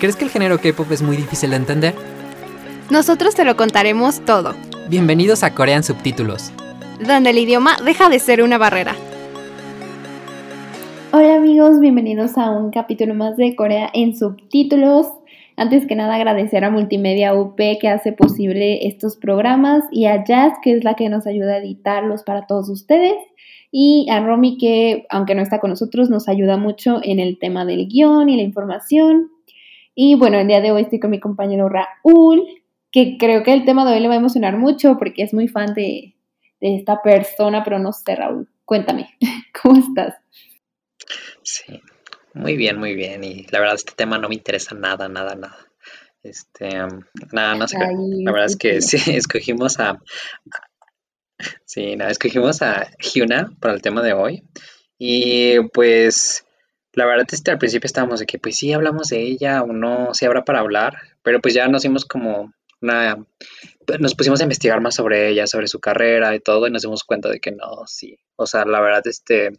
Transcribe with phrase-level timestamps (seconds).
[0.00, 1.94] ¿Crees que el género K-pop es muy difícil de entender?
[2.90, 4.54] Nosotros te lo contaremos todo,
[4.88, 6.52] Bienvenidos a Corean Subtítulos.
[7.06, 8.96] donde el idioma deja de ser una barrera.
[11.12, 15.06] Hola amigos, bienvenidos a un capítulo más de Corea en subtítulos.
[15.56, 20.54] Antes que nada agradecer a Multimedia UP que hace posible estos programas y a Jazz
[20.62, 23.16] que es la que nos ayuda a editarlos para todos ustedes
[23.70, 27.66] y a Romy que aunque no está con nosotros nos ayuda mucho en el tema
[27.66, 29.28] del guion y la información.
[29.94, 32.46] Y bueno, el día de hoy estoy con mi compañero Raúl
[32.92, 35.48] que creo que el tema de hoy le va a emocionar mucho porque es muy
[35.48, 36.14] fan de,
[36.60, 39.16] de esta persona, pero no sé Raúl, cuéntame,
[39.62, 40.16] ¿cómo estás?
[41.42, 41.80] Sí,
[42.34, 43.24] muy bien, muy bien.
[43.24, 45.56] Y la verdad, este tema no me interesa nada, nada, nada.
[46.22, 47.00] Este, um,
[47.32, 47.78] nada, no sé.
[47.78, 48.98] Ay, La verdad es que sí.
[48.98, 49.98] sí, escogimos a.
[51.64, 54.42] Sí, no, escogimos a Hyuna para el tema de hoy.
[54.98, 56.44] Y pues,
[56.92, 59.72] la verdad es que al principio estábamos de que, pues sí, hablamos de ella o
[59.72, 60.98] no, sí habrá para hablar.
[61.22, 63.24] Pero pues ya nos dimos como una.
[63.98, 67.04] Nos pusimos a investigar más sobre ella, sobre su carrera y todo, y nos dimos
[67.04, 68.18] cuenta de que no, sí.
[68.36, 69.52] O sea, la verdad, este.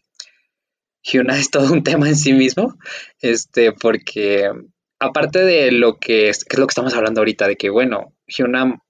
[1.04, 2.78] Hyuna es todo un tema en sí mismo,
[3.22, 4.52] este, porque
[5.00, 8.14] aparte de lo que es, que es lo que estamos hablando ahorita, de que bueno,
[8.28, 8.84] Hyuna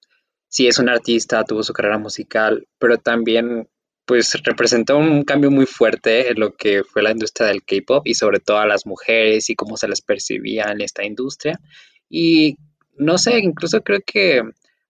[0.49, 3.69] sí es una artista, tuvo su carrera musical, pero también
[4.11, 8.13] pues representó un cambio muy fuerte en lo que fue la industria del K-pop y
[8.13, 11.61] sobre todo a las mujeres y cómo se les percibía en esta industria.
[12.09, 12.57] Y
[12.97, 14.41] no sé, incluso creo que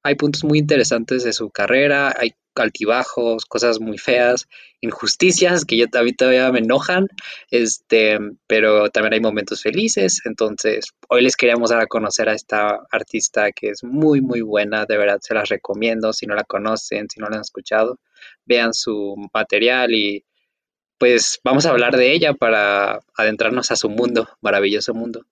[0.04, 4.48] hay puntos muy interesantes de su carrera, hay altibajos, cosas muy feas,
[4.82, 7.08] injusticias que yo a mí todavía me enojan,
[7.50, 12.82] este, pero también hay momentos felices, entonces hoy les queríamos dar a conocer a esta
[12.92, 17.10] artista que es muy muy buena, de verdad se las recomiendo, si no la conocen,
[17.10, 18.00] si no la han escuchado,
[18.46, 20.26] vean su material y
[20.98, 25.26] pues vamos a hablar de ella para adentrarnos a su mundo, maravilloso mundo.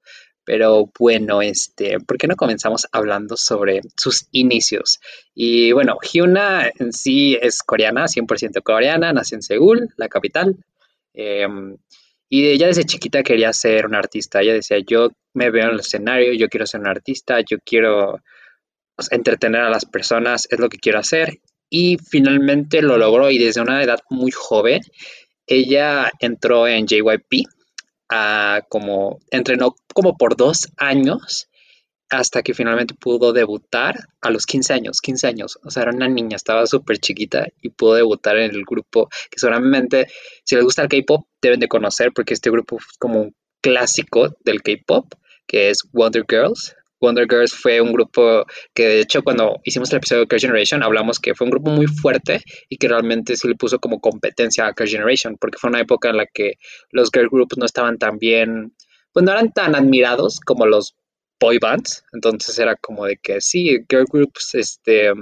[0.50, 5.00] Pero bueno, este, ¿por qué no comenzamos hablando sobre sus inicios?
[5.36, 10.56] Y bueno, Hyuna en sí es coreana, 100% coreana, nació en Seúl, la capital.
[11.14, 11.78] em,
[12.30, 14.42] y ella desde chiquita quería ser una artista.
[14.42, 18.20] Ella decía, yo me veo en el escenario, yo quiero ser una artista, yo quiero
[18.98, 21.42] sea, entretener a las personas, es lo que quiero hacer.
[21.70, 24.82] Y finalmente lo logró y desde una edad muy joven,
[25.46, 27.46] ella entró en JYP,
[28.70, 31.50] como entrenó como por dos años
[32.10, 36.08] hasta que finalmente pudo debutar a los 15 años, 15 años, o sea, era una
[36.08, 40.08] niña, estaba súper chiquita y pudo debutar en el grupo que seguramente,
[40.44, 44.36] si les gusta el K-Pop, deben de conocer porque este grupo es como un clásico
[44.44, 45.14] del K-Pop,
[45.46, 46.76] que es Wonder Girls.
[47.02, 50.84] Wonder Girls fue un grupo que de hecho cuando hicimos el episodio de Girl Generation
[50.84, 54.68] hablamos que fue un grupo muy fuerte y que realmente se le puso como competencia
[54.68, 56.54] a Girl Generation porque fue una época en la que
[56.92, 58.74] los girl groups no estaban tan bien,
[59.14, 60.96] pues no eran tan admirados como los
[61.40, 65.14] boy bands, entonces era como de que sí, girl groups, este,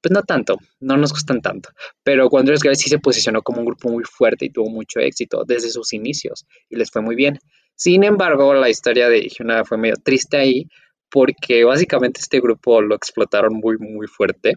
[0.00, 1.70] pues no tanto, no nos gustan tanto,
[2.02, 5.44] pero Wonder Girls sí se posicionó como un grupo muy fuerte y tuvo mucho éxito
[5.46, 7.38] desde sus inicios y les fue muy bien.
[7.76, 10.68] Sin embargo, la historia de Hyuna fue medio triste ahí
[11.14, 14.54] porque básicamente este grupo lo explotaron muy, muy fuerte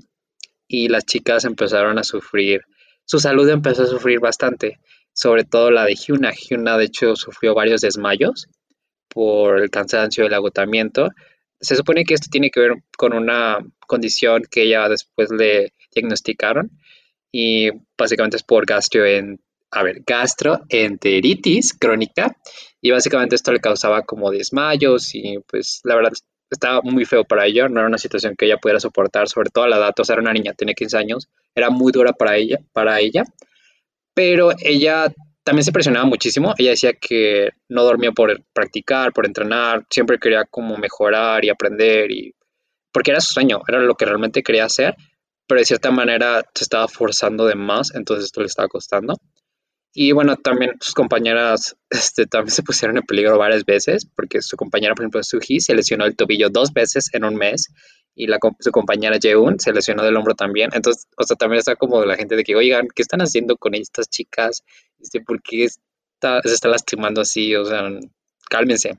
[0.67, 2.61] y las chicas empezaron a sufrir,
[3.05, 4.79] su salud empezó a sufrir bastante,
[5.13, 6.31] sobre todo la de Hyuna.
[6.31, 8.47] Hyuna de hecho sufrió varios desmayos
[9.07, 11.09] por el cansancio y el agotamiento.
[11.61, 16.71] Se supone que esto tiene que ver con una condición que ella después le diagnosticaron
[17.31, 19.39] y básicamente es por gastroen,
[19.69, 22.35] a ver, gastroenteritis crónica
[22.81, 26.13] y básicamente esto le causaba como desmayos y pues la verdad
[26.49, 29.65] estaba muy feo para ella, no era una situación que ella pudiera soportar, sobre todo
[29.65, 32.37] a la edad, o sea, era una niña, tenía 15 años, era muy dura para
[32.37, 33.23] ella, para ella,
[34.13, 35.13] pero ella
[35.43, 40.43] también se presionaba muchísimo, ella decía que no dormía por practicar, por entrenar, siempre quería
[40.45, 42.33] como mejorar y aprender y
[42.91, 44.95] porque era su sueño, era lo que realmente quería hacer,
[45.47, 49.15] pero de cierta manera se estaba forzando de más, entonces esto le estaba costando.
[49.93, 54.55] Y bueno, también sus compañeras este, también se pusieron en peligro varias veces, porque su
[54.57, 57.69] compañera, por ejemplo, Suji, se lesionó el tobillo dos veces en un mes,
[58.17, 58.27] y
[58.59, 60.71] su compañera Jeun se lesionó del hombro también.
[60.73, 63.75] Entonces, o sea, también está como la gente de que, oigan, ¿qué están haciendo con
[63.75, 64.63] estas chicas?
[64.99, 67.55] Este, ¿Por qué está, se está lastimando así?
[67.55, 67.87] O sea,
[68.49, 68.97] cálmense.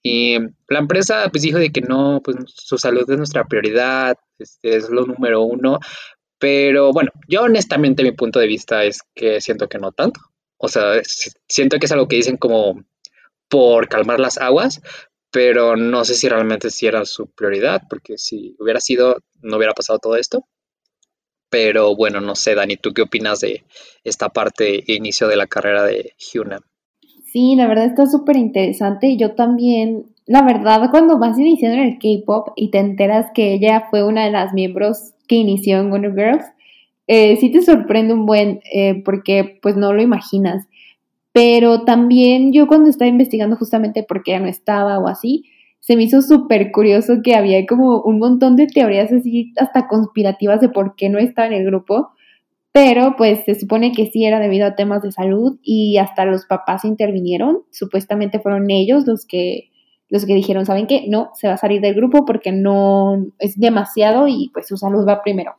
[0.00, 0.38] Y
[0.68, 4.88] la empresa pues dijo de que no, pues su salud es nuestra prioridad, este, es
[4.90, 5.80] lo número uno.
[6.42, 10.18] Pero bueno, yo honestamente mi punto de vista es que siento que no tanto.
[10.56, 11.00] O sea,
[11.46, 12.82] siento que es algo que dicen como
[13.48, 14.82] por calmar las aguas,
[15.30, 19.72] pero no sé si realmente si era su prioridad, porque si hubiera sido, no hubiera
[19.72, 20.44] pasado todo esto.
[21.48, 23.62] Pero bueno, no sé, Dani, ¿tú qué opinas de
[24.02, 26.58] esta parte, inicio de la carrera de Hyuna?
[27.32, 29.16] Sí, la verdad está súper interesante.
[29.16, 33.86] Yo también, la verdad, cuando vas iniciando en el K-pop y te enteras que ella
[33.90, 36.44] fue una de las miembros que inició en Wonder Girls,
[37.06, 40.66] eh, sí te sorprende un buen, eh, porque pues no lo imaginas.
[41.32, 45.44] Pero también yo cuando estaba investigando justamente por qué ya no estaba o así,
[45.80, 50.60] se me hizo súper curioso que había como un montón de teorías así hasta conspirativas
[50.60, 52.10] de por qué no estaba en el grupo.
[52.72, 56.44] Pero pues se supone que sí era debido a temas de salud y hasta los
[56.44, 57.62] papás intervinieron.
[57.70, 59.70] Supuestamente fueron ellos los que
[60.12, 61.06] los que dijeron, ¿saben qué?
[61.08, 65.08] No, se va a salir del grupo porque no es demasiado y pues su salud
[65.08, 65.54] va primero.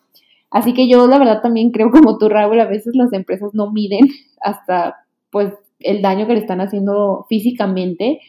[0.52, 3.72] Así que yo la verdad también creo como tú, Raúl, a veces las empresas no
[3.72, 4.02] miden
[4.42, 4.98] hasta
[5.32, 8.20] pues el daño que le están haciendo físicamente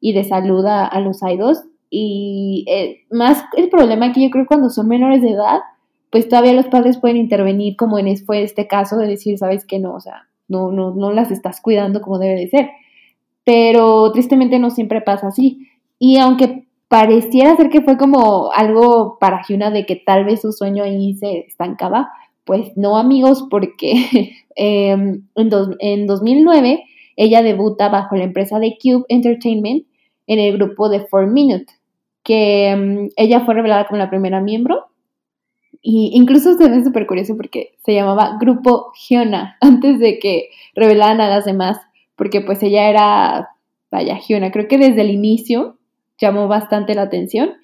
[0.00, 1.62] y de salud a, los idols.
[1.90, 5.60] Y eh, más el problema que yo creo cuando son menores de edad,
[6.08, 9.80] pues todavía los padres pueden intervenir como en fue este caso de decir, sabes que
[9.80, 12.70] no, o sea, no, no, no las estás cuidando como debe de ser.
[13.44, 15.68] Pero tristemente no siempre pasa así.
[16.06, 20.52] Y aunque pareciera ser que fue como algo para Hyuna de que tal vez su
[20.52, 22.10] sueño ahí se estancaba,
[22.44, 26.84] pues no amigos, porque em, en, en 2009
[27.16, 29.86] ella debuta bajo la empresa de Cube Entertainment
[30.26, 31.72] en el grupo de Four Minute,
[32.22, 34.88] que em, ella fue revelada como la primera miembro
[35.80, 41.22] y incluso se ve súper curioso porque se llamaba Grupo Hyuna antes de que revelaran
[41.22, 41.78] a las demás,
[42.14, 43.48] porque pues ella era,
[43.90, 44.50] vaya, Hyuna.
[44.50, 45.78] Creo que desde el inicio
[46.18, 47.54] llamó bastante la atención.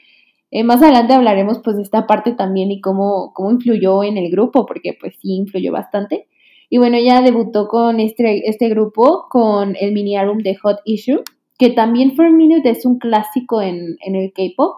[0.50, 4.31] Eh, más adelante hablaremos pues de esta parte también y cómo, cómo influyó en el
[4.31, 6.29] grupo, porque pues sí influyó bastante.
[6.69, 11.23] Y bueno, ella debutó con este, este grupo con el mini álbum de Hot Issue,
[11.58, 14.76] que también For a Minute es un clásico en, en el K-pop.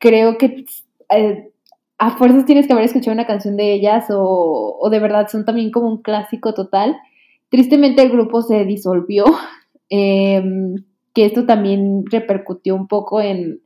[0.00, 0.64] Creo que
[1.10, 1.50] eh,
[1.98, 5.70] a fuerzas tienes que haber escuchado una canción de ellas o, de verdad son también
[5.70, 6.96] como un clásico total.
[7.48, 9.24] Tristemente el grupo se disolvió,
[9.88, 10.74] em,
[11.14, 13.60] que esto también repercutió un poco en,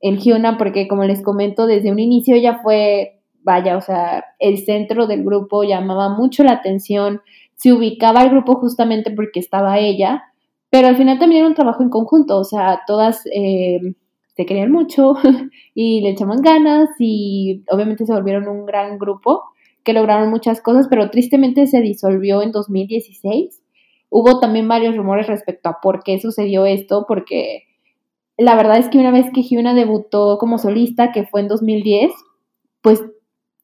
[0.00, 4.58] en Hyuna porque como les comento, desde un inicio ella fue, vaya, o sea, el
[4.58, 7.20] centro del grupo llamaba mucho la atención,
[7.56, 10.22] se ubicaba el grupo justamente porque estaba ella,
[10.70, 13.22] pero al final también era un trabajo en conjunto, o sea, todas...
[13.32, 13.94] Em,
[14.34, 15.14] se querían mucho
[15.74, 19.42] y le echaban ganas y obviamente se volvieron un gran grupo
[19.84, 23.61] que lograron muchas cosas, pero tristemente se disolvió en 2016.
[24.14, 27.64] Hubo también varios rumores respecto a por qué sucedió esto, porque
[28.36, 32.12] la verdad es que una vez que Hyuna debutó como solista, que fue en 2010,
[32.82, 33.02] pues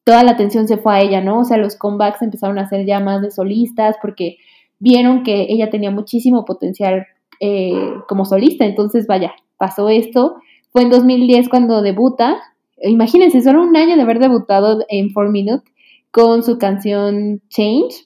[0.03, 1.41] toda la atención se fue a ella, ¿no?
[1.41, 4.37] O sea, los comebacks empezaron a ser ya más de solistas porque
[4.79, 7.05] vieron que ella tenía muchísimo potencial
[7.39, 8.65] eh, como solista.
[8.65, 10.37] Entonces, vaya, pasó esto
[10.71, 12.41] fue en 2010 cuando debuta.
[12.81, 15.69] Imagínense, solo un año de haber debutado en 4 Minute
[16.11, 18.05] con su canción Change,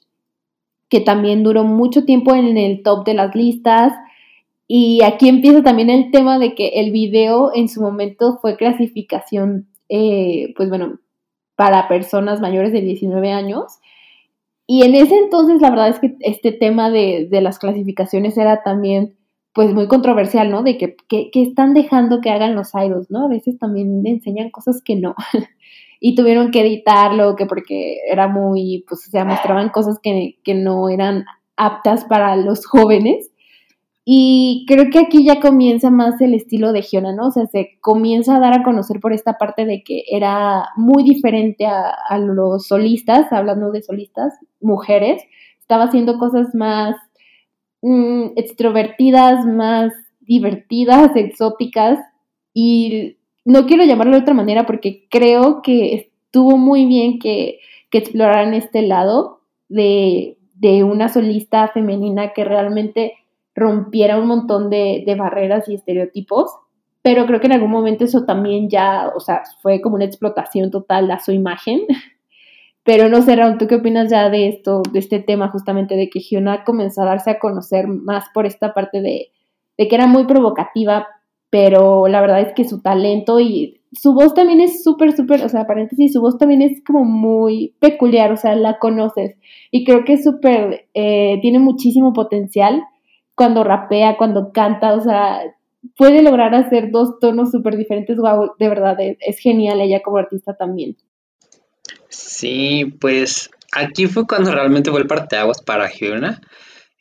[0.94, 3.94] que también duró mucho tiempo en el top de las listas.
[4.68, 9.68] Y aquí empieza también el tema de que el video en su momento fue clasificación,
[9.90, 11.00] eh, pues bueno,
[11.56, 13.80] para personas mayores de 19 años.
[14.68, 19.16] Y en ese entonces la verdad es que este tema de, las clasificaciones era también
[19.52, 20.62] pues muy controversial, ¿no?
[20.62, 20.96] De que,
[21.34, 23.26] están dejando que hagan los idols, ¿no?
[23.26, 25.16] A veces también enseñan cosas que no.
[26.04, 30.54] y tuvieron que editarlo, que porque era muy, pues, o sea, mostraban cosas que, que
[30.54, 33.32] no eran aptas para los jóvenes.
[34.06, 37.28] Y creo que aquí ya comienza más el estilo de Giona, ¿no?
[37.28, 41.04] O sea, se comienza a dar a conocer por esta parte de que era muy
[41.04, 45.24] diferente a, a los solistas, hablando de solistas, mujeres,
[45.62, 46.98] estaba haciendo cosas más
[47.86, 49.92] Mm, extrovertidas, más
[50.22, 52.00] divertidas, exóticas
[52.54, 57.60] y no quiero llamarlo de otra manera porque creo que estuvo muy bien que,
[57.92, 60.38] exploraran este lado de,
[60.84, 63.14] una solista femenina que realmente
[63.54, 66.50] rompiera un montón de, de, barreras y estereotipos,
[67.04, 70.72] pero creo que en algún momento eso también ya, o sea, fue como una explotación
[70.72, 71.82] total a su imagen.
[72.84, 76.10] Pero no sé, Raúl, ¿tú qué opinas ya de esto, de este tema justamente de
[76.10, 79.32] que Hyuna comenzó a darse a conocer más por esta parte de,
[79.78, 81.08] de que era muy provocativa,
[81.54, 85.50] pero la verdad es que su talento y su voz también es súper, súper, o
[85.50, 89.36] sea, paréntesis, su voz también es como muy peculiar, o sea, la conoces.
[89.70, 92.82] Y creo que es súper, eh, tiene muchísimo potencial
[93.36, 95.42] cuando rapea, cuando canta, o sea,
[95.96, 98.18] puede lograr hacer dos tonos súper diferentes.
[98.18, 100.98] Wow, de verdad, es, genial ella como artista también.
[102.10, 106.42] Sí, pues aquí fue cuando realmente fue el parteaguas para Hyuna.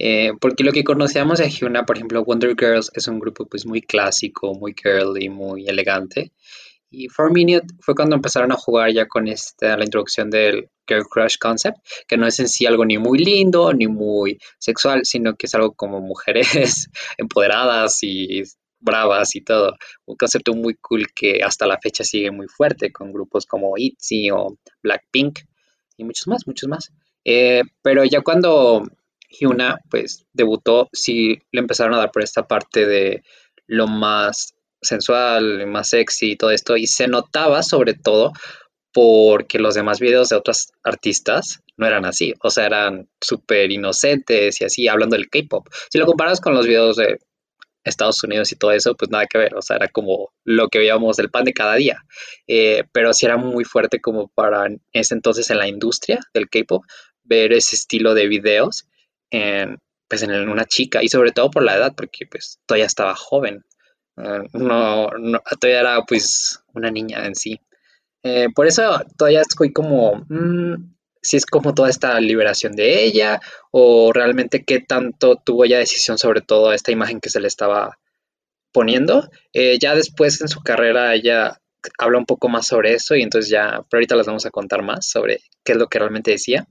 [0.05, 3.65] Eh, porque lo que conocíamos de Hyuna, por ejemplo, Wonder Girls es un grupo pues
[3.65, 6.33] muy clásico, muy girly, muy elegante.
[6.91, 11.05] Y Four Minute fue cuando empezaron a jugar ya con esta, la introducción del Girl
[11.09, 11.79] Crush Concept,
[12.09, 15.55] que no es en sí algo ni muy lindo ni muy sexual, sino que es
[15.55, 18.43] algo como mujeres empoderadas y
[18.81, 19.77] bravas y todo.
[20.07, 24.33] Un concepto muy cool que hasta la fecha sigue muy fuerte con grupos como ITZY
[24.33, 25.39] o Blackpink
[25.97, 26.93] y muchos más, muchos más.
[27.25, 28.83] Eh, pero ya cuando
[29.33, 33.23] Hyuna pues debutó, sí le empezaron a dar por esta parte de
[33.67, 36.77] lo más sensual, más sexy y todo esto.
[36.77, 38.33] Y se notaba sobre todo
[38.93, 42.35] porque los demás videos de otros artistas no eran así.
[42.43, 45.69] O sea, eran súper inocentes y así, hablando del K-pop.
[45.91, 47.19] Si lo comparas con los videos de
[47.85, 49.55] Estados Unidos y todo eso, pues nada que ver.
[49.55, 52.05] O sea, era como lo que veíamos del pan de cada día.
[52.47, 56.85] Eh, pero sí era muy fuerte como para ese entonces en la industria del K-pop
[57.25, 58.87] ver ese estilo de videos
[59.33, 63.17] en, pues en una chica y sobre todo por la edad, porque pues todavía estaba
[63.17, 63.65] joven.
[64.19, 65.09] Eh, no,
[65.59, 67.61] todavía era pues una niña en sí.
[68.23, 73.41] Eh, por eso todavía estoy como, mm, si es como toda esta liberación de ella
[73.71, 77.99] o realmente qué tanto tuvo ella decisión sobre todo esta imagen que se le estaba
[78.71, 79.31] poniendo.
[79.55, 81.62] Eh, ya después en su carrera ella
[81.99, 84.83] habla un poco más sobre eso y entonces ya, pero ahorita les vamos a contar
[84.83, 86.67] más sobre qué es lo que realmente decía.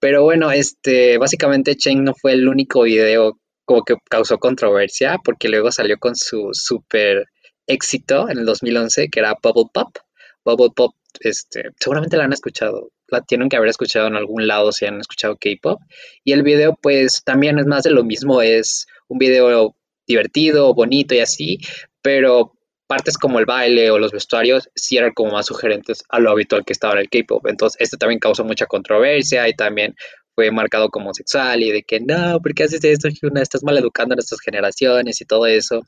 [0.00, 5.48] Pero bueno, este, básicamente Cheng no fue el único video como que causó controversia porque
[5.48, 7.26] luego salió con su super
[7.66, 9.96] éxito en el 2011 que era Bubble Pop.
[10.44, 14.72] Bubble Pop, este, seguramente la han escuchado, la tienen que haber escuchado en algún lado
[14.72, 15.80] si han escuchado K-pop.
[16.22, 19.74] Y el video pues también es más de lo mismo, es un video
[20.06, 21.58] divertido, bonito y así,
[22.02, 22.52] pero
[22.86, 26.64] partes como el baile o los vestuarios sí eran como más sugerentes a lo habitual
[26.64, 27.46] que estaba en el K-pop.
[27.46, 29.94] Entonces, este también causó mucha controversia y también
[30.34, 33.42] fue marcado como sexual y de que no, ¿por qué haces esto, Hyuna?
[33.42, 35.82] Estás mal educando a nuestras generaciones y todo eso.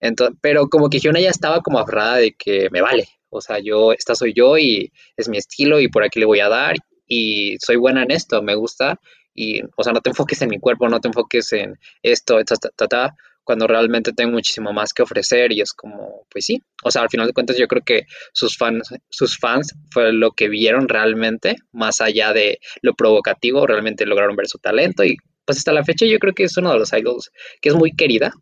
[0.00, 3.06] Entonces, pero como que Hyuna ya estaba como aferrada de que me vale.
[3.30, 6.40] O sea, yo, esta soy yo y es mi estilo y por aquí le voy
[6.40, 9.00] a dar y soy buena en esto, me gusta.
[9.34, 12.56] Y, o sea, no te enfoques en mi cuerpo, no te enfoques en esto, ta,
[12.56, 16.90] ta, ta, cuando realmente tengo muchísimo más que ofrecer y es como, pues sí, o
[16.90, 20.48] sea, al final de cuentas yo creo que sus fans, sus fans fue lo que
[20.48, 25.72] vieron realmente, más allá de lo provocativo, realmente lograron ver su talento y pues hasta
[25.72, 27.30] la fecha yo creo que es uno de los idols
[27.60, 28.32] que es muy querida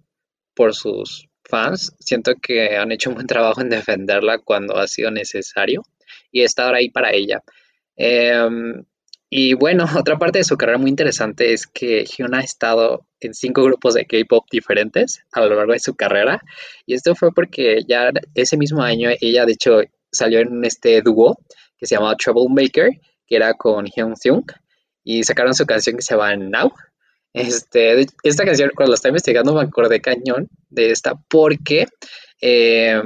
[0.55, 5.11] por sus fans, siento que han hecho un buen trabajo en defenderla cuando ha sido
[5.11, 5.83] necesario
[6.31, 7.43] y estar ahí para ella.
[7.97, 8.85] Em,
[9.31, 13.33] y bueno, otra parte de su carrera muy interesante es que Hyuna ha estado en
[13.33, 16.43] cinco grupos de K-pop diferentes a lo largo de su carrera.
[16.85, 21.39] Y esto fue porque ya ese mismo año ella, de hecho, salió en este dúo
[21.79, 22.91] que se llamaba Troublemaker,
[23.27, 24.45] que era con Hyun Seung,
[25.05, 26.73] y sacaron su canción que se llama Now.
[27.33, 31.87] Este, esta canción, cuando la estaba investigando, me acordé cañón de esta porque
[32.41, 33.01] eh,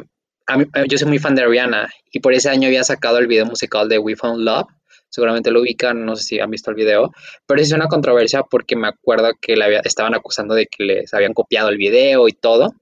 [0.89, 3.89] yo soy muy fan de Ariana y por ese año había sacado el video musical
[3.89, 4.69] de We Found Love
[5.15, 7.13] seguramente lo ubican, no sé si han visto el video,
[7.47, 9.55] pero es una controversia porque me acuerdo que
[9.85, 12.75] estaban acusando de que les habían copiado el video y todo.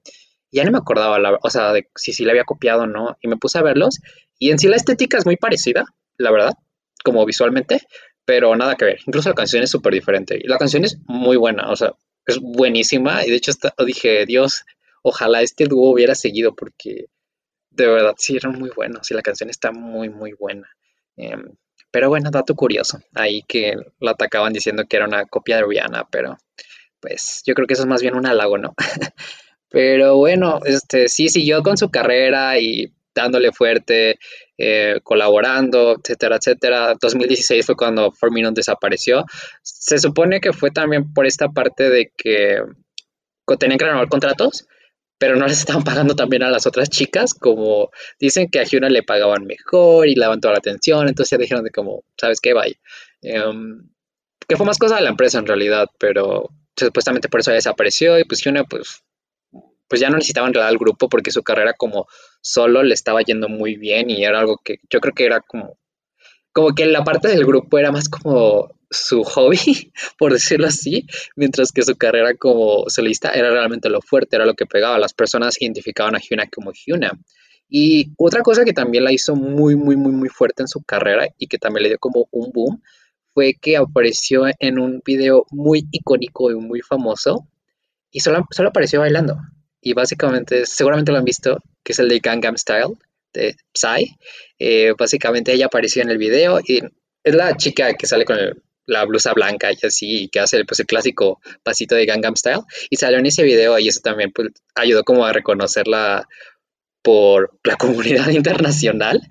[0.51, 3.17] ya no me acordaba, la, o sea, de si sí le había copiado o no,
[3.21, 3.99] y me puse a verlos,
[4.39, 5.85] y en sí la estética es muy parecida,
[6.17, 6.53] la verdad,
[7.03, 7.81] como visualmente,
[8.25, 8.99] pero nada que ver.
[9.05, 10.39] Incluso la canción es súper diferente.
[10.41, 11.93] Y la canción es muy buena, o sea,
[12.25, 13.25] es buenísima.
[13.25, 13.51] Y de hecho
[13.85, 14.63] dije, Dios,
[15.03, 17.05] ojalá este dúo hubiera seguido porque
[17.69, 20.69] de verdad sí eran muy buenos y la canción está muy, muy buena.
[21.15, 21.55] Em,
[21.93, 26.07] pero bueno, dato curioso, ahí que lo atacaban diciendo que era una copia de Rihanna,
[26.09, 26.39] pero
[26.99, 28.73] pues yo creo que eso es más bien un halago, ¿no?
[29.69, 34.17] pero bueno, este sí siguió con su carrera y dándole fuerte,
[34.57, 36.95] eh, colaborando, etcétera, etcétera.
[36.99, 39.25] 2016 fue cuando Forminon desapareció.
[39.61, 42.57] Se supone que fue también por esta parte de que
[43.59, 44.65] tenían que renovar contratos
[45.23, 48.89] pero no les estaban pagando también a las otras chicas, como dicen que a Hyuna
[48.89, 52.41] le pagaban mejor y le daban toda la atención, entonces ya dijeron de como, ¿sabes
[52.41, 52.51] qué?
[52.51, 52.75] Vaya.
[53.21, 53.87] Em,
[54.45, 58.25] que fue más cosa de la empresa en realidad, pero supuestamente por eso desapareció y
[58.25, 59.01] pues Hyuna pues,
[59.87, 62.05] pues ya no necesitaba en realidad al grupo porque su carrera como
[62.41, 65.79] solo le estaba yendo muy bien y era algo que yo creo que era como,
[66.51, 71.71] como que la parte del grupo era más como su hobby, por decirlo así, mientras
[71.71, 74.97] que su carrera como solista era realmente lo fuerte, era lo que pegaba.
[74.99, 77.11] Las personas identificaban a Hyuna como Hyuna.
[77.69, 81.27] Y otra cosa que también la hizo muy, muy, muy, muy fuerte en su carrera
[81.37, 82.81] y que también le dio como un boom
[83.33, 87.47] fue que apareció en un video muy icónico y muy famoso
[88.11, 89.37] y solo, solo apareció bailando.
[89.81, 92.95] y básicamente, seguramente lo han visto, que es el de Gangnam Style
[93.33, 94.15] de Psy.
[94.59, 96.81] Eh, básicamente ella apareció en el video y
[97.23, 98.37] es la chica que sale con
[98.85, 102.61] la blusa blanca y así, que hace pues, el clásico pasito de Gangnam Style.
[102.89, 106.27] Y salió en ese video y eso también pues, ayudó como a reconocerla
[107.01, 109.21] por la comunidad internacional.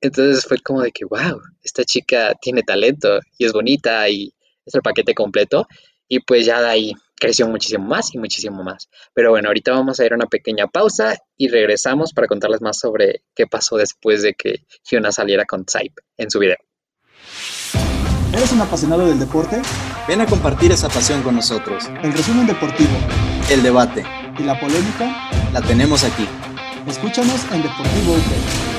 [0.00, 4.34] Entonces fue como de que, wow, esta chica tiene talento y es bonita y
[4.66, 5.66] es el paquete completo.
[6.08, 6.92] Y pues ya de ahí
[7.22, 8.88] creció muchísimo más y muchísimo más.
[9.14, 12.80] Pero bueno, ahorita vamos a ir a una pequeña pausa y regresamos para contarles más
[12.80, 16.58] sobre qué pasó después de que Hyuna saliera con Type en su video.
[18.32, 19.60] ¿Eres un apasionado del deporte?
[20.08, 21.90] Ven a compartir esa pasión con nosotros.
[22.02, 22.90] El resumen deportivo.
[23.50, 24.04] El debate.
[24.38, 25.28] Y la polémica.
[25.52, 26.26] La tenemos aquí.
[26.86, 28.72] Escúchanos en Deportivo UP.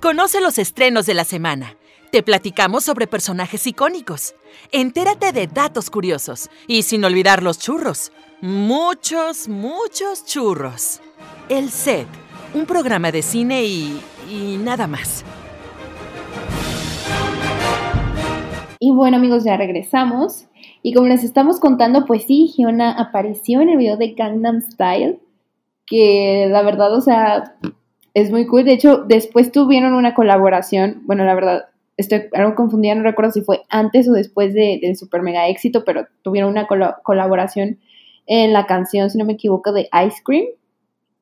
[0.00, 1.74] Conoce los estrenos de la semana.
[2.10, 4.34] Te platicamos sobre personajes icónicos.
[4.72, 6.50] Entérate de datos curiosos.
[6.66, 8.10] Y sin olvidar los churros.
[8.40, 11.00] Muchos, muchos churros.
[11.48, 12.08] El Set,
[12.52, 15.24] un programa de cine y, y nada más.
[18.80, 20.46] Y bueno amigos, ya regresamos.
[20.82, 25.20] Y como les estamos contando, pues sí, Giona apareció en el video de Gangnam Style.
[25.86, 27.54] Que la verdad, o sea,
[28.14, 28.64] es muy cool.
[28.64, 31.02] De hecho, después tuvieron una colaboración.
[31.04, 31.69] Bueno, la verdad,
[32.00, 36.06] estoy algo confundida, no recuerdo si fue antes o después del super mega éxito, pero
[36.22, 36.66] tuvieron una
[37.02, 37.78] colaboración
[38.26, 40.46] en la canción, si no me equivoco, de Ice Cream,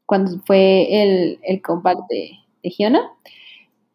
[0.06, 2.30] cuando fue el, el compact de,
[2.62, 3.10] de Giona.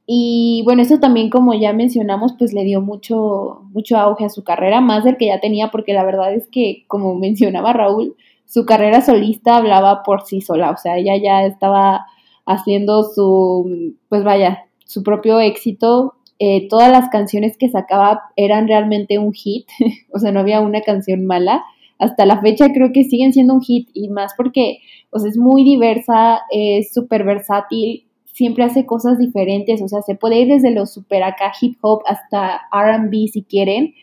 [0.06, 4.44] Y bueno, eso también, como ya mencionamos, pues le dio mucho, mucho auge a su
[4.44, 8.66] carrera, más del que ya tenía, porque la verdad es que, como mencionaba Raúl, su
[8.66, 12.06] carrera solista hablaba por sí sola, o sea, ella ya estaba
[12.46, 16.16] haciendo su, pues vaya, su propio éxito.
[16.40, 19.68] Eh, todas las canciones que sacaba eran realmente un hit,
[20.14, 21.64] o sea, no había una canción mala.
[22.00, 24.80] Hasta la fecha creo que siguen siendo un hit y más porque,
[25.12, 30.16] o sea, es muy diversa, es súper versátil, siempre hace cosas diferentes, o sea, se
[30.16, 33.94] puede ir desde lo super acá hip hop hasta RB si quieren.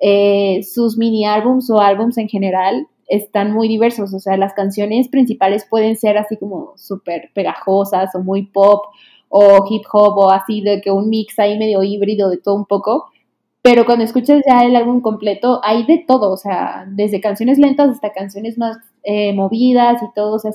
[0.00, 5.08] Eh, sus mini álbums o álbums en general están muy diversos, o sea, las canciones
[5.08, 8.86] principales pueden ser así como súper pegajosas o muy pop
[9.34, 12.66] o hip hop o así de que un mix ahí medio híbrido de todo un
[12.66, 13.10] poco,
[13.62, 17.88] pero cuando escuchas ya el álbum completo hay de todo, o sea, desde canciones lentas
[17.88, 20.52] hasta canciones más eh, movidas y todo, o sea,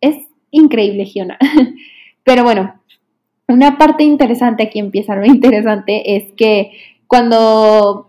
[0.00, 0.16] es
[0.50, 1.38] increíble, Giona.
[2.24, 2.74] pero bueno,
[3.46, 6.72] una parte interesante, aquí empieza lo interesante, es que
[7.06, 8.08] cuando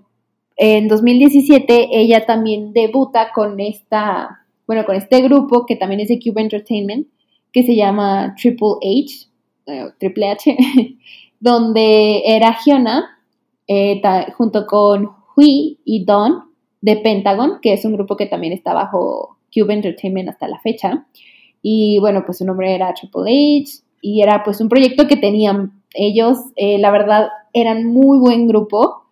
[0.56, 6.20] en 2017 ella también debuta con esta, bueno, con este grupo que también es de
[6.20, 7.08] Cube Entertainment,
[7.52, 9.28] que se llama Triple H,
[10.00, 10.58] Triple H,
[11.40, 13.20] donde era Hyuna
[13.68, 14.02] eh,
[14.38, 16.44] junto con Hui y Don
[16.82, 21.06] de Pentagon, que es un grupo que también está bajo Cube Entertainment hasta la fecha.
[21.62, 25.82] Y bueno, pues su nombre era Triple H y era pues un proyecto que tenían
[25.94, 29.06] ellos, eh, la verdad, eran muy buen grupo.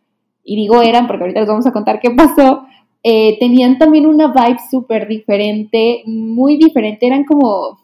[0.43, 2.63] Y digo eran porque ahorita les vamos a contar qué pasó,
[3.03, 7.79] eh, tenían también una vibe súper diferente, muy diferente, eran como,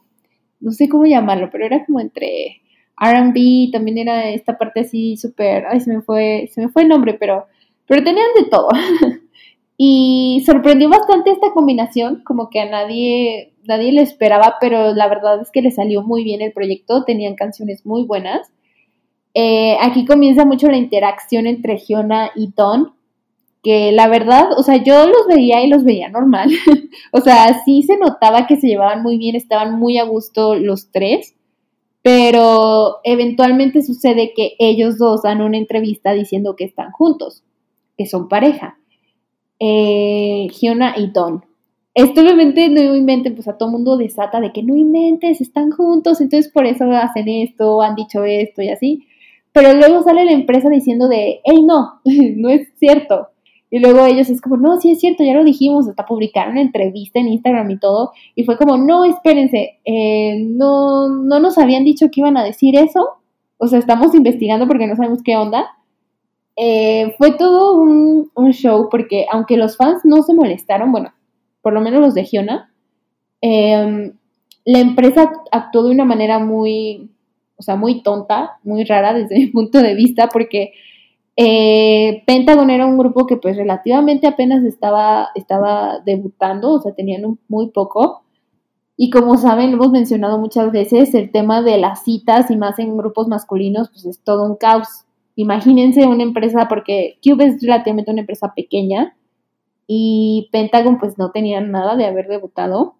[0.60, 2.62] no sé cómo llamarlo, pero era como entre
[3.00, 6.89] RB, también era esta parte así súper, ay, se me fue, se me fue el
[6.89, 7.46] nombre, pero,
[7.86, 8.70] pero tenían de todo.
[9.78, 15.41] y sorprendió bastante esta combinación, como que a nadie, nadie le esperaba, pero la verdad
[15.41, 18.52] es que le salió muy bien el proyecto, tenían canciones muy buenas.
[19.36, 22.97] Eh, aquí comienza mucho la interacción entre Giona y Don,
[23.67, 26.49] que la verdad, o sea, yo los veía y los veía normal.
[27.12, 30.89] o sea, sí se notaba que se llevaban muy bien, estaban muy a gusto los
[30.89, 31.36] tres,
[32.01, 37.43] pero eventualmente sucede que ellos dos dan una entrevista diciendo que están juntos,
[37.97, 38.80] que son pareja.
[39.60, 41.43] Eh, Giona y Don.
[41.93, 46.21] Esto obviamente no inventen, pues a todo mundo desata de que no inventes, están juntos,
[46.21, 49.08] entonces por eso hacen esto, han dicho esto y así.
[49.51, 53.27] Pero luego sale la empresa diciendo de, hey, no, no es cierto.
[53.69, 57.19] Y luego ellos es como, no, sí es cierto, ya lo dijimos, hasta publicaron entrevista
[57.19, 58.12] en Instagram y todo.
[58.36, 62.77] Y fue como, no, espérense, eh, no, no nos habían dicho que iban a decir
[62.77, 63.17] eso.
[63.58, 65.67] O sea, estamos investigando porque no sabemos qué onda.
[66.56, 71.13] Eh, fue todo un, show porque aunque los fans no se molestaron, bueno,
[71.62, 72.71] por lo menos los de Giona,
[73.41, 74.13] eh,
[74.65, 77.10] la empresa actuó de una manera muy,
[77.58, 80.73] o sea, muy tonta, muy rara desde mi punto de vista, porque
[81.39, 87.39] eh, Pentagon era un grupo que pues relativamente apenas estaba, estaba debutando, o sea, tenían
[87.47, 88.23] muy poco.
[88.97, 92.97] Y como saben, hemos mencionado muchas veces, el tema de las citas y más en
[92.97, 95.06] grupos masculinos, pues es todo un caos.
[95.36, 99.15] imagínense una empresa, porque Cube es relativamente una empresa pequeña
[99.88, 102.95] y Pentagon pues no tenía nada de haber debutado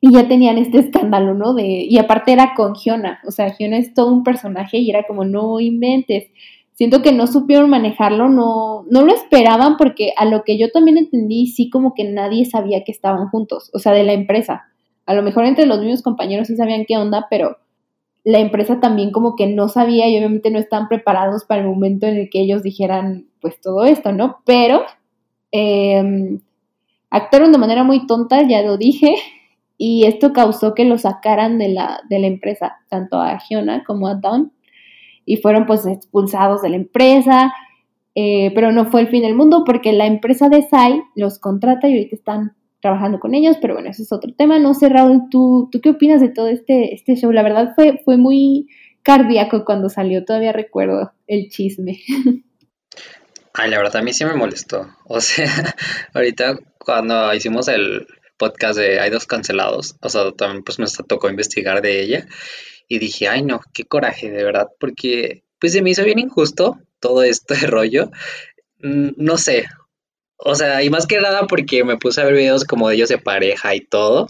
[0.00, 1.54] y ya tenían este escándalo, ¿no?
[1.54, 5.04] De, y aparte era con Giona, o sea, Giona es todo un personaje y era
[5.04, 6.28] como, no inventes.
[6.74, 10.96] Siento que no supieron manejarlo, no, no lo esperaban porque a lo que yo también
[10.96, 14.64] entendí, sí como que nadie sabía que estaban juntos, o sea, de la empresa.
[15.04, 17.58] A lo mejor entre los mismos compañeros sí sabían qué onda, pero
[18.24, 22.06] la empresa también como que no sabía y obviamente no estaban preparados para el momento
[22.06, 24.38] en el que ellos dijeran pues todo esto, ¿no?
[24.46, 24.82] Pero
[25.50, 26.38] eh,
[27.10, 29.14] actuaron de manera muy tonta, ya lo dije,
[29.76, 34.06] y esto causó que lo sacaran de la, de la empresa, tanto a Giona como
[34.06, 34.52] a Don,
[35.24, 37.52] y fueron pues expulsados de la empresa,
[38.14, 41.88] eh, pero no fue el fin del mundo porque la empresa de Sai los contrata
[41.88, 44.58] y ahorita están trabajando con ellos, pero bueno, ese es otro tema.
[44.58, 47.30] No sé, Raúl, ¿tú, ¿tú qué opinas de todo este, este show?
[47.30, 48.66] La verdad fue, fue muy
[49.02, 52.00] cardíaco cuando salió, todavía recuerdo el chisme.
[53.54, 54.88] Ay, la verdad a mí sí me molestó.
[55.04, 55.46] O sea,
[56.14, 58.06] ahorita cuando hicimos el,
[58.42, 62.26] podcast de Hay dos cancelados, o sea, también pues me tocó investigar de ella
[62.92, 66.78] y dije, ay no, qué coraje, de verdad, porque pues se me hizo bien injusto
[67.00, 68.10] todo este rollo,
[68.82, 69.66] mm, no sé,
[70.36, 73.08] o sea, y más que nada porque me puse a ver videos como de ellos
[73.08, 74.26] de pareja y todo,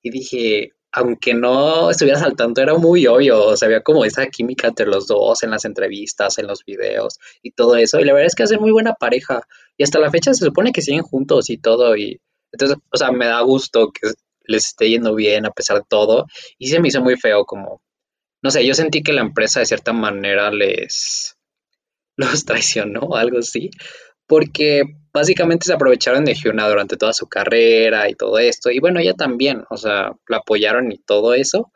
[0.00, 4.68] y dije, aunque no estuviera saltando, era muy obvio, o sea, había como esa química
[4.68, 8.28] entre los dos en las entrevistas, en los videos y todo eso, y la verdad
[8.28, 9.42] es que hacen muy buena pareja,
[9.76, 12.20] y hasta la fecha se supone que siguen juntos y todo, y
[12.52, 14.12] entonces, o sea, me da gusto que
[14.48, 16.26] les esté yendo bien a pesar de todo.
[16.58, 17.80] Y se me hizo muy feo como,
[18.42, 21.36] no sé, yo sentí que la empresa de cierta manera les
[22.16, 23.70] los traicionó algo así.
[24.26, 28.70] Porque básicamente se aprovecharon de Hyuna durante toda su carrera y todo esto.
[28.70, 31.72] Y bueno, ella también, o sea, la apoyaron y todo eso.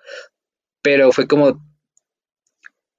[0.83, 1.63] Pero fue como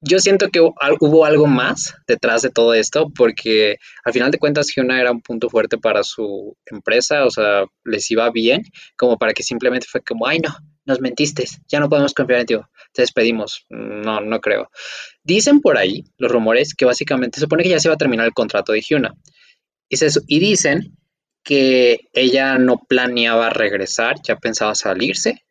[0.04, 4.68] yo siento que hubo algo más detrás de todo esto, porque al final de cuentas
[4.76, 8.63] Hyuna era un punto fuerte para su empresa, o sea, les iba bien,
[8.98, 12.46] como para que simplemente fue como, ay no, nos mentiste, ya no podemos confiar en
[12.46, 12.56] ti,
[12.92, 13.66] te despedimos.
[13.70, 14.70] No, no creo.
[15.24, 18.26] Dicen por ahí los rumores que básicamente se supone que ya se iba a terminar
[18.26, 19.16] el contrato de Hyuna.
[19.89, 19.96] Y,
[20.28, 20.98] y dicen
[21.44, 25.44] que ella no planeaba regresar, ya pensaba salirse,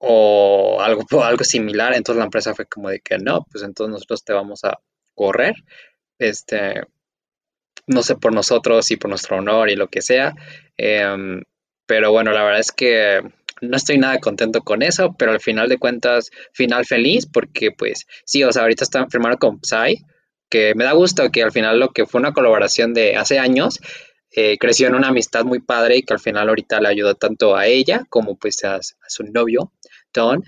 [0.00, 1.94] o algo, algo similar.
[1.94, 4.78] Entonces la empresa fue como de que no, pues entonces nosotros te vamos a
[5.14, 5.54] correr.
[6.18, 6.82] Este,
[7.86, 10.34] no sé, por nosotros y por nuestro honor y lo que sea.
[10.76, 11.42] Em,
[11.86, 13.20] pero bueno, la verdad es que
[13.60, 18.06] no estoy nada contento con eso, pero al final de cuentas, final feliz, porque pues
[18.24, 20.04] sí, o sea, ahorita están firmando con Psy,
[20.48, 23.80] que me da gusto que al final lo que fue una colaboración de hace años,
[24.32, 27.56] eh, creció en una amistad muy padre y que al final ahorita le ayudó tanto
[27.56, 29.72] a ella como pues a, su novio,
[30.12, 30.42] Don.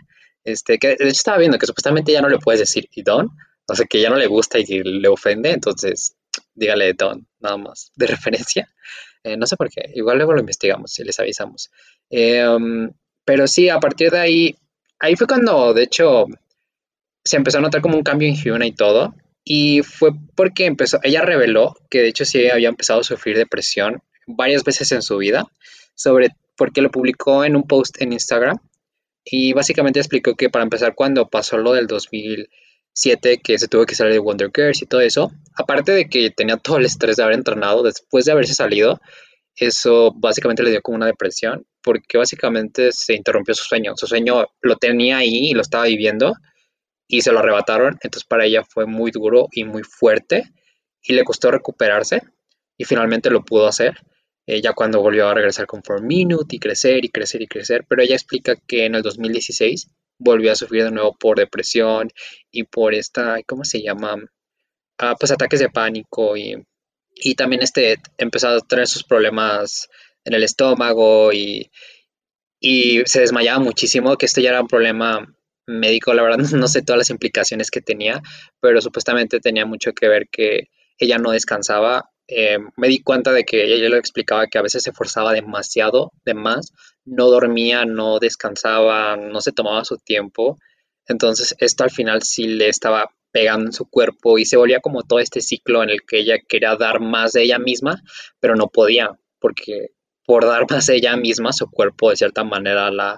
[0.45, 3.31] Este, que de hecho estaba viendo que supuestamente ya no le puedes decir y Don,
[3.67, 6.17] o sea que ya no le gusta y le ofende, entonces
[6.55, 8.69] dígale Don, nada más, de referencia.
[9.25, 11.71] Eh, no sé por qué, igual luego lo investigamos y les avisamos.
[12.11, 12.91] Em,
[13.25, 14.57] pero sí, a partir de ahí,
[14.99, 16.27] ahí fue cuando de hecho
[17.25, 19.15] se empezó a notar como un cambio en Hyuna y todo.
[19.45, 24.03] Y fue porque empezó, ella reveló que de hecho sí había empezado a sufrir depresión
[24.27, 25.47] varias veces en su vida,
[25.95, 28.59] sobre porque lo publicó en un post en Instagram.
[29.25, 33.95] Y básicamente explicó que para empezar, cuando pasó lo del 2007, que se tuvo que
[33.95, 37.23] salir de Wonder Girls y todo eso, aparte de que tenía todo el estrés de
[37.23, 39.01] haber entrenado después de haberse salido,
[39.57, 43.93] eso básicamente le dio como una depresión, porque básicamente se interrumpió su sueño.
[43.97, 46.35] Su sueño lo tenía ahí y lo estaba viviendo,
[47.13, 47.99] y se lo arrebataron.
[48.03, 50.45] Entonces para ella fue muy duro y muy fuerte
[51.03, 52.23] y le costó recuperarse
[52.79, 53.95] y finalmente lo pudo hacer.
[54.47, 58.03] Ella cuando volvió a regresar con 4 Minute y crecer y crecer y crecer, pero
[58.03, 62.09] ella explica que en el 2016 volvió a sufrir de nuevo por depresión
[62.51, 64.17] y por esta, ¿cómo se llama?
[64.99, 66.57] Ah, pues ataques de pánico y,
[67.15, 69.89] y también este, empezó a tener sus problemas
[70.25, 71.71] en el estómago y,
[72.61, 75.27] y se desmayaba muchísimo, que esto ya era un problema
[75.67, 78.23] médico, la verdad no sé todas las implicaciones que tenía,
[78.61, 82.11] pero supuestamente tenía mucho que ver que ella no descansaba.
[82.35, 86.13] Eh, me di cuenta de que ella, le explicaba que a veces se forzaba demasiado,
[86.25, 86.73] de más,
[87.05, 90.59] no dormía, no descansaba, no se tomaba su tiempo.
[91.07, 95.03] Entonces esto al final sí le estaba pegando en su cuerpo y se volvía como
[95.03, 98.01] todo este ciclo en el que ella quería dar más de ella misma,
[98.41, 99.89] pero no podía, porque
[100.25, 103.17] por dar más de ella misma, su cuerpo de cierta manera la,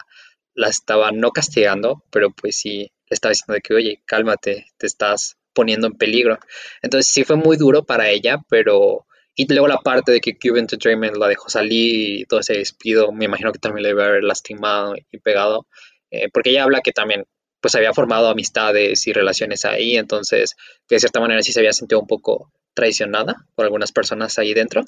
[0.54, 4.86] la estaba no castigando, pero pues sí le estaba diciendo de que, oye, cálmate, te
[4.86, 6.38] estás poniendo en peligro.
[6.82, 9.06] Entonces sí fue muy duro para ella, pero...
[9.36, 13.10] Y luego la parte de que Cube Entertainment la dejó salir y todo ese despido,
[13.10, 15.66] me imagino que también le debe haber lastimado y pegado,
[16.10, 17.24] eh, porque ella habla que también
[17.60, 20.54] pues había formado amistades y relaciones ahí, entonces
[20.86, 24.52] que de cierta manera sí se había sentido un poco traicionada por algunas personas ahí
[24.52, 24.84] dentro.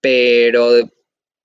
[0.00, 0.88] Pero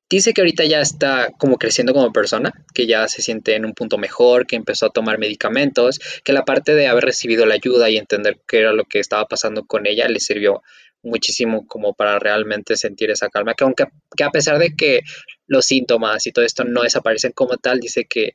[0.09, 3.73] dice que ahorita ya está como creciendo como persona, que ya se siente en un
[3.73, 7.89] punto mejor, que empezó a tomar medicamentos, que la parte de haber recibido la ayuda
[7.89, 10.61] y entender qué era lo que estaba pasando con ella le sirvió
[11.01, 13.85] muchísimo como para realmente sentir esa calma, que aunque
[14.17, 15.01] que a pesar de que
[15.47, 18.33] los síntomas y todo esto no desaparecen como tal, dice que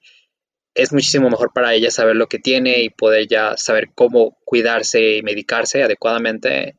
[0.75, 5.17] es muchísimo mejor para ella saber lo que tiene y poder ya saber cómo cuidarse
[5.17, 6.77] y medicarse adecuadamente.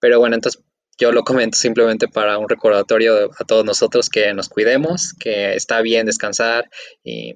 [0.00, 0.62] Pero bueno, entonces
[0.98, 5.80] yo lo comento simplemente para un recordatorio a todos nosotros que nos cuidemos, que está
[5.80, 6.68] bien descansar
[7.04, 7.34] y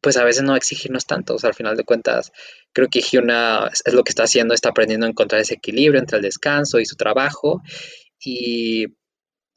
[0.00, 1.34] pues a veces no exigirnos tanto.
[1.34, 2.30] O sea, al final de cuentas,
[2.72, 6.18] creo que Hyuna es lo que está haciendo, está aprendiendo a encontrar ese equilibrio entre
[6.18, 7.60] el descanso y su trabajo.
[8.20, 8.86] Y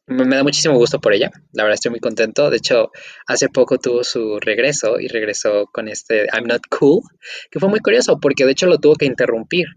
[0.07, 1.29] me da muchísimo gusto por ella.
[1.53, 2.49] La verdad estoy muy contento.
[2.49, 2.91] De hecho,
[3.27, 7.03] hace poco tuvo su regreso y regresó con este I'm Not Cool,
[7.51, 9.67] que fue muy curioso porque de hecho lo tuvo que interrumpir.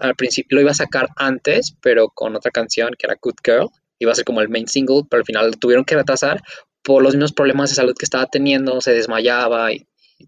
[0.00, 3.68] Al principio lo iba a sacar antes, pero con otra canción que era Good Girl.
[3.98, 6.42] Iba a ser como el main single, pero al final lo tuvieron que retrasar
[6.82, 8.80] por los mismos problemas de salud que estaba teniendo.
[8.80, 9.86] Se desmayaba y,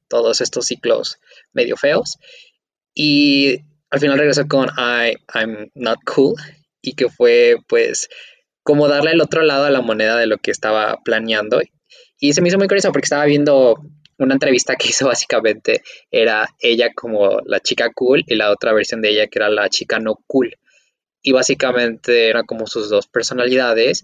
[0.09, 1.19] todos estos ciclos
[1.53, 2.19] medio feos.
[2.95, 6.35] Y al final regresó con I'm Not Cool
[6.81, 8.09] y que fue pues
[8.63, 11.61] como darle el otro lado a la moneda de lo que estaba planeando.
[12.19, 13.77] Y se me hizo muy curioso porque estaba viendo
[14.19, 19.03] una entrevista que hizo básicamente, era ella como la chica cool y la otra versión
[19.03, 20.57] de ella que era la chica no cool.
[21.23, 24.03] Y básicamente eran como sus dos personalidades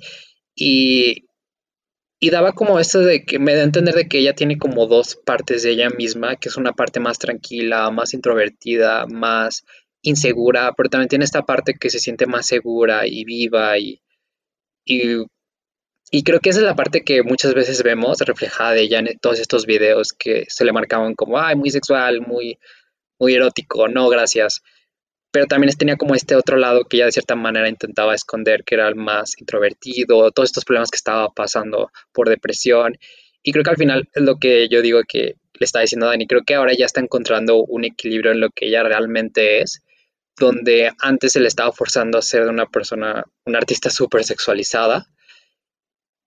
[0.54, 1.26] y,
[2.20, 4.86] y daba como esto de que me da a entender de que ella tiene como
[4.86, 9.64] dos partes de ella misma, que es una parte más tranquila, más introvertida, más
[10.02, 14.00] insegura, pero también tiene esta parte que se siente más segura y viva y,
[14.84, 15.24] y,
[16.22, 19.38] creo que esa es la parte que muchas veces vemos reflejada de ella en todos
[19.40, 22.58] estos videos que se le marcaban como, ay, muy sexual, muy,
[23.18, 24.62] muy erótico, no, gracias.
[25.30, 28.76] Pero también tenía como este otro lado que ella de cierta manera intentaba esconder, que
[28.76, 32.96] era el más introvertido, todos estos problemas que estaba pasando por depresión.
[33.42, 36.26] Y creo que al final es lo que yo digo que le está diciendo Dani,
[36.26, 39.82] creo que ahora ya está encontrando un equilibrio en lo que ella realmente es
[40.38, 45.08] donde antes se le estaba forzando a ser de una persona, una artista súper sexualizada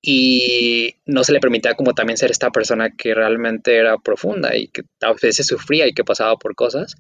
[0.02, 4.68] y no se le permitía como también ser esta persona que realmente era profunda y
[4.68, 6.96] que a veces sufría y que pasaba por cosas.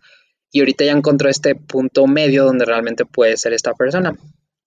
[0.51, 4.13] Y ahorita ya encontró este punto medio donde realmente puede ser esta persona.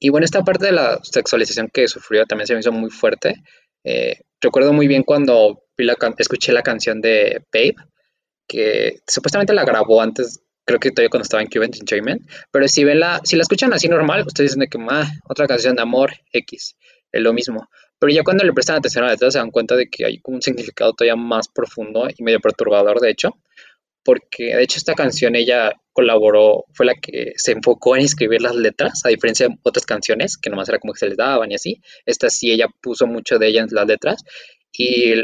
[0.00, 3.42] Y bueno, esta parte de la sexualización que sufrió también se me hizo muy fuerte.
[3.84, 5.62] Eh, recuerdo muy bien cuando
[6.18, 7.76] escuché la canción de Babe,
[8.48, 12.84] que supuestamente la grabó antes creo que todavía cuando estaba en Cuban Entertainment, pero si
[12.84, 16.12] ven la, si la escuchan así normal, ustedes dicen que ah, otra canción de amor
[16.32, 16.76] X,
[17.12, 17.68] es lo mismo.
[18.04, 20.20] Pero ya cuando le prestan atención a la letra se dan cuenta de que hay
[20.24, 23.38] un significado todavía más profundo y medio perturbador, de hecho,
[24.04, 28.56] porque de hecho esta canción ella colaboró, fue la que se enfocó en escribir las
[28.56, 31.54] letras, a diferencia de otras canciones que nomás era como que se les daban y
[31.54, 31.80] así.
[32.04, 34.22] Esta sí ella puso mucho de ella en las letras
[34.70, 35.14] y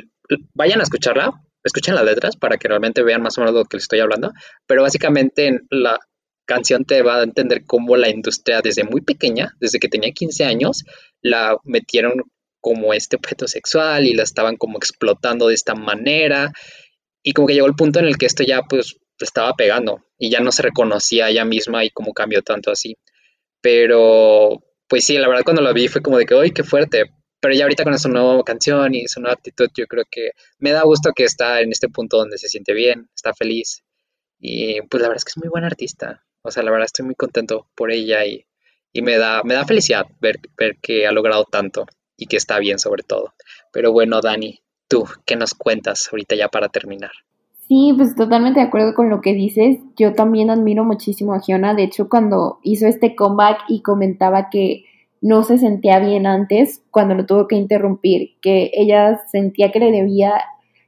[0.54, 3.76] vayan a escucharla escuchen las letras para que realmente vean más o menos lo que
[3.76, 4.32] les estoy hablando,
[4.66, 5.98] pero básicamente en la
[6.46, 10.46] canción te va a entender cómo la industria desde muy pequeña, desde que tenía 15
[10.46, 10.84] años,
[11.20, 12.14] la metieron
[12.60, 16.52] como este objeto sexual y la estaban como explotando de esta manera
[17.22, 20.30] y como que llegó el punto en el que esto ya pues estaba pegando y
[20.30, 22.96] ya no se reconocía ella misma y cómo cambió tanto así.
[23.60, 27.04] Pero pues sí, la verdad cuando la vi fue como de que, ¡ay, qué fuerte!
[27.40, 30.72] pero ya ahorita con su nueva canción y su nueva actitud, yo creo que me
[30.72, 33.82] da gusto que está en este punto donde se siente bien, está feliz.
[34.38, 36.22] Y pues la verdad es que es muy buena artista.
[36.42, 38.44] O sea, la verdad estoy muy contento por ella y,
[39.02, 41.86] me, da, me da felicidad ver, ver que ha logrado tanto
[42.20, 43.34] y que está bien sobre todo.
[43.72, 47.10] Pero bueno, Dani, tú, ¿qué nos cuentas ahorita ya para terminar?
[47.66, 49.78] Sí, pues totalmente de acuerdo con lo que dices.
[49.96, 51.74] Yo también admiro muchísimo a Giona.
[51.74, 54.84] De hecho, cuando hizo este comeback y comentaba que
[55.20, 59.92] no se sentía bien antes cuando lo tuvo que interrumpir, que ella sentía que le
[59.92, 60.32] debía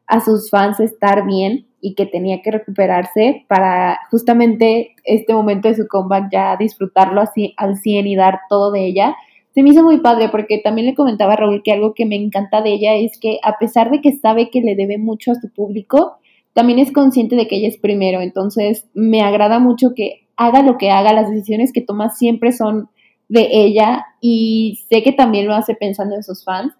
[0.06, 5.74] a sus fans estar bien y que tenía que recuperarse para justamente este momento de
[5.74, 9.16] su comeback ya disfrutarlo así al 100 y dar todo de ella.
[9.54, 12.16] Se me hizo muy padre porque también le comentaba a Raúl que algo que me
[12.16, 15.34] encanta de ella es que a pesar de que sabe que le debe mucho a
[15.34, 16.16] su público,
[16.54, 18.20] también es consciente de que ella es primero.
[18.20, 22.88] Entonces me agrada mucho que haga lo que haga, las decisiones que toma siempre son
[23.28, 26.74] de ella y sé que también lo hace pensando en sus fans,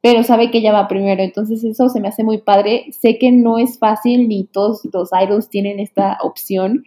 [0.00, 2.86] pero sabe que ella va primero, entonces eso se me hace muy padre.
[2.92, 6.84] Sé que no es fácil ni todos los idols tienen esta opción,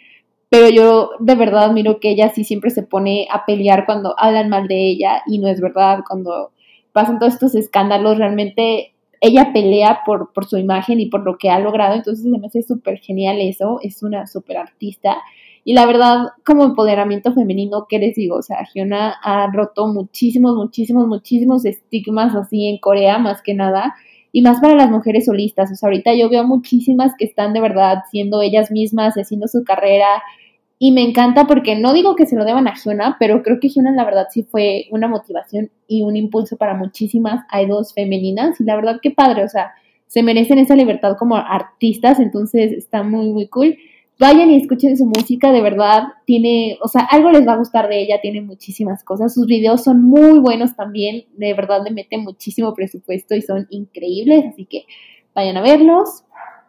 [0.52, 4.50] pero yo de verdad admiro que ella sí siempre se pone a pelear cuando hablan
[4.50, 6.52] mal de ella y no es verdad, cuando
[6.92, 11.50] pasan todos estos escándalos, realmente ella pelea por, por su imagen y por lo que
[11.50, 15.20] ha logrado, entonces se me hace súper genial eso, es una súper artista.
[15.64, 18.36] Y la verdad, como empoderamiento femenino, ¿qué les digo?
[18.36, 23.96] O sea, Hyuna ha roto muchísimos, muchísimos, muchísimos estigmas así en Corea, más que nada,
[24.34, 25.72] y más para las mujeres solistas.
[25.72, 29.64] O sea, ahorita yo veo muchísimas que están de verdad siendo ellas mismas, haciendo su
[29.64, 30.22] carrera,
[30.84, 33.70] y me encanta porque no digo que se lo deban a Hyuna, pero creo que
[33.70, 38.60] Hyuna la verdad sí fue una motivación y un impulso para muchísimas idols femeninas.
[38.60, 39.74] Y la verdad que padre, o sea,
[40.08, 43.78] se merecen esa libertad como artistas, entonces está muy, muy cool.
[44.17, 47.88] Vayan y escuchen su música, de verdad, tiene, o sea, algo les va a gustar
[47.88, 49.36] de ella, tiene muchísimas cosas.
[49.36, 54.46] Sus videos son muy buenos también, de verdad le mete muchísimo presupuesto y son increíbles,
[54.52, 54.86] así que
[55.36, 56.24] vayan a verlos.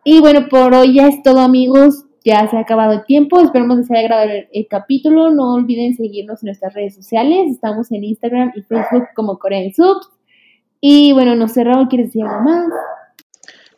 [0.05, 3.41] Y bueno, por hoy ya es todo amigos ya se ha acabado el tiempo.
[3.41, 5.31] Esperemos que haya agradado el, capítulo.
[5.31, 7.51] No olviden seguirnos en nuestras redes sociales.
[7.51, 10.09] Estamos en Instagram y Facebook como Korean Subs.
[10.81, 12.73] Y bueno, no sé, ¿quieres decir algo más?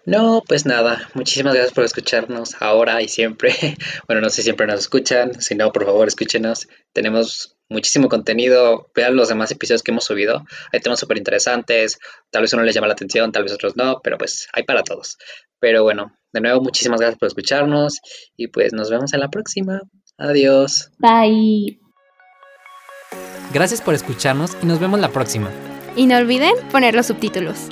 [0.06, 3.52] No, pues nada, muchísimas gracias por escucharnos ahora y siempre.
[4.06, 6.68] Bueno, no sé si siempre nos escuchan, si no, por favor, escúchenos.
[6.92, 10.44] Tenemos muchísimo contenido, vean los demás episodios que hemos subido.
[10.72, 11.98] Hay temas súper interesantes,
[12.30, 14.82] tal vez uno les llama la atención, tal vez otros no, pero pues hay para
[14.82, 15.16] todos.
[15.58, 18.00] Pero bueno, de nuevo, muchísimas gracias por escucharnos
[18.36, 19.80] y pues nos vemos en la próxima.
[20.18, 20.90] Adiós.
[20.98, 21.78] Bye.
[23.52, 25.50] Gracias por escucharnos y nos vemos la próxima.
[25.94, 27.68] Y no olviden poner los subtítulos.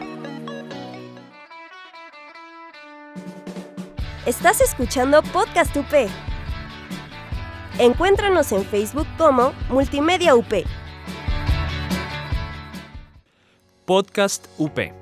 [4.26, 6.08] Estás escuchando Podcast UP.
[7.80, 10.52] Encuéntranos en Facebook como Multimedia UP.
[13.84, 15.01] Podcast UP.